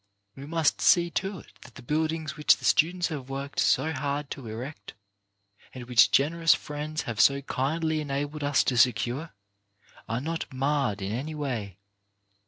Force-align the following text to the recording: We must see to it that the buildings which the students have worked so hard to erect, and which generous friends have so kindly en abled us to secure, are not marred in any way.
We 0.35 0.47
must 0.47 0.81
see 0.81 1.11
to 1.11 1.37
it 1.37 1.61
that 1.61 1.75
the 1.75 1.83
buildings 1.83 2.35
which 2.35 2.57
the 2.57 2.65
students 2.65 3.09
have 3.09 3.29
worked 3.29 3.59
so 3.59 3.93
hard 3.93 4.31
to 4.31 4.47
erect, 4.47 4.95
and 5.75 5.83
which 5.85 6.09
generous 6.09 6.55
friends 6.55 7.03
have 7.03 7.21
so 7.21 7.43
kindly 7.43 8.01
en 8.01 8.09
abled 8.09 8.43
us 8.43 8.63
to 8.63 8.77
secure, 8.77 9.31
are 10.09 10.19
not 10.19 10.51
marred 10.51 11.03
in 11.03 11.11
any 11.11 11.35
way. 11.35 11.77